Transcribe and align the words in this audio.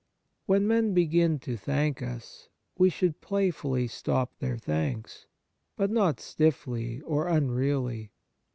When 0.47 0.65
men 0.65 0.95
begin 0.95 1.37
to 1.41 1.55
thank 1.55 2.01
us, 2.01 2.49
we 2.75 2.89
should 2.89 3.21
play 3.21 3.51
fully 3.51 3.85
stop 3.87 4.39
their 4.39 4.57
thanks, 4.57 5.27
but 5.75 5.91
not 5.91 6.19
stiffly 6.19 7.01
or 7.01 7.27
unreally. 7.27 8.09